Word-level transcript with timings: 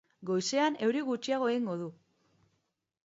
Goizean 0.27 0.77
euri 0.87 1.03
gutxiago 1.09 1.51
egingo 1.53 1.77
du. 1.83 1.91